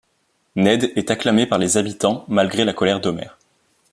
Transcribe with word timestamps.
Ned 0.55 0.93
est 0.95 1.11
acclamé 1.11 1.45
par 1.45 1.59
les 1.59 1.77
habitants 1.77 2.25
malgré 2.27 2.65
la 2.65 2.73
colère 2.73 2.99
d'Homer. 3.01 3.27